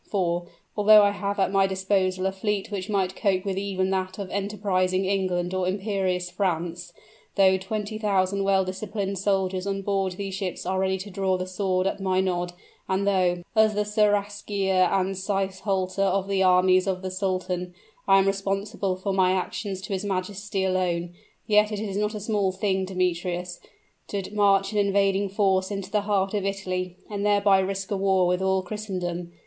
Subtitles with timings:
[0.09, 4.17] For, although I have at my disposal a fleet which might cope with even that
[4.17, 6.91] of enterprising England or imperious France,
[7.35, 11.45] though twenty thousand well disciplined soldiers on board these ships are ready to draw the
[11.45, 12.53] sword at my nod,
[12.89, 17.75] and though, as the seraskier and sipehsalar of the armies of the sultan,
[18.07, 21.13] I am responsible for my actions to his majesty alone,
[21.45, 23.59] yet it is not a small thing, Demetrius,
[24.07, 28.25] to march an invading force into the heart of Italy, and thereby risk a war
[28.25, 29.33] with all Christendom.